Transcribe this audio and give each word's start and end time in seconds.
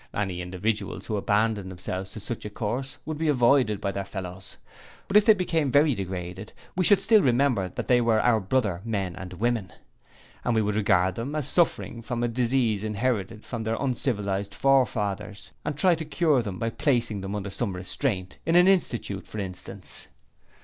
Any 0.15 0.41
individuals 0.41 1.05
who 1.05 1.15
abandoned 1.15 1.69
themselves 1.69 2.11
to 2.13 2.19
such 2.19 2.43
a 2.43 2.49
course 2.49 2.97
would 3.05 3.19
be 3.19 3.27
avoided 3.27 3.79
by 3.79 3.91
their 3.91 4.03
fellows; 4.03 4.57
but 5.07 5.15
if 5.15 5.25
they 5.27 5.35
became 5.35 5.71
very 5.71 5.93
degraded, 5.93 6.53
we 6.75 6.83
should 6.83 6.99
still 6.99 7.21
remember 7.21 7.69
that 7.69 7.87
they 7.87 8.01
were 8.01 8.19
our 8.19 8.39
brother 8.39 8.81
men 8.83 9.15
and 9.15 9.33
women, 9.33 9.71
and 10.43 10.55
we 10.55 10.61
should 10.61 10.75
regard 10.75 11.13
them 11.13 11.35
as 11.35 11.47
suffering 11.47 12.01
from 12.01 12.23
a 12.23 12.27
disease 12.27 12.83
inherited 12.83 13.45
from 13.45 13.63
their 13.63 13.77
uncivilized 13.79 14.55
forefathers 14.55 15.51
and 15.63 15.77
try 15.77 15.93
to 15.93 16.03
cure 16.03 16.41
them 16.41 16.57
by 16.57 16.71
placing 16.71 17.21
them 17.21 17.35
under 17.35 17.51
some 17.51 17.75
restraint: 17.75 18.39
in 18.43 18.55
an 18.55 18.67
institute 18.67 19.27
for 19.27 19.37
instance.' 19.37 20.07